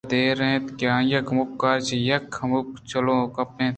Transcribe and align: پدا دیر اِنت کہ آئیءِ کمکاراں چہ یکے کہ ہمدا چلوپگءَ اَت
پدا 0.05 0.09
دیر 0.13 0.39
اِنت 0.47 0.65
کہ 0.77 0.85
آئیءِ 0.95 1.25
کمکاراں 1.27 1.83
چہ 1.87 1.95
یکے 2.07 2.25
کہ 2.33 2.39
ہمدا 2.41 2.79
چلوپگءَ 2.89 3.37
اَت 3.59 3.69